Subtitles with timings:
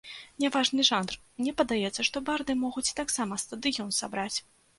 [0.43, 4.33] Не важны жанр, мне падаецца, што барды могуць таксама стадыён сабраць.